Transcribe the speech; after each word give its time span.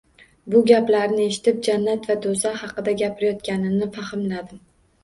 Bu 0.53 0.61
gaplarini 0.69 1.27
eshitib, 1.33 1.61
Jannat 1.67 2.09
va 2.13 2.17
Doʻzax 2.25 2.59
haqida 2.65 2.99
gapirayotganini 3.05 3.95
fahmladim. 4.01 4.69